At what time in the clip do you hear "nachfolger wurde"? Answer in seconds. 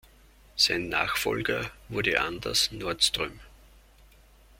0.89-2.19